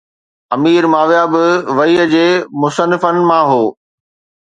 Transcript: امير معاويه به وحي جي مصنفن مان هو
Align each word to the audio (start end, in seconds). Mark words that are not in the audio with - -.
امير 0.55 0.83
معاويه 0.93 1.23
به 1.33 1.45
وحي 1.77 2.01
جي 2.13 2.27
مصنفن 2.61 3.15
مان 3.29 3.43
هو 3.51 3.63